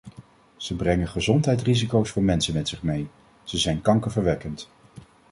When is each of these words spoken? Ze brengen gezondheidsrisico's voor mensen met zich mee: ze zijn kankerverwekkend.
Ze 0.57 0.75
brengen 0.75 1.07
gezondheidsrisico's 1.07 2.09
voor 2.09 2.23
mensen 2.23 2.53
met 2.53 2.67
zich 2.67 2.83
mee: 2.83 3.07
ze 3.43 3.57
zijn 3.57 3.81
kankerverwekkend. 3.81 4.69